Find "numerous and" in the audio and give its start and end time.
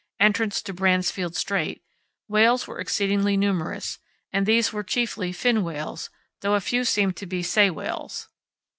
3.37-4.47